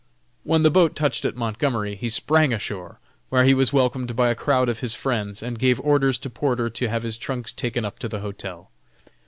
When 0.43 0.63
the 0.63 0.71
boat 0.71 0.95
touched 0.95 1.25
at 1.25 1.35
Montgomery 1.35 1.93
he 1.95 2.09
sprang 2.09 2.51
ashore, 2.55 2.99
where 3.29 3.43
he 3.43 3.53
was 3.53 3.71
welcomed 3.71 4.15
by 4.15 4.29
a 4.31 4.35
crowd 4.35 4.67
of 4.67 4.79
his 4.79 4.95
friends, 4.95 5.43
and 5.43 5.59
gave 5.59 5.79
orders 5.79 6.17
to 6.17 6.29
Porter 6.31 6.71
to 6.71 6.89
have 6.89 7.03
his 7.03 7.19
trunks 7.19 7.53
taken 7.53 7.85
up 7.85 7.99
to 7.99 8.09
the 8.09 8.21
hotel. 8.21 8.71